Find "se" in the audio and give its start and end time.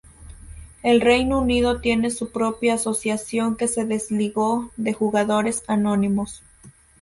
3.67-3.85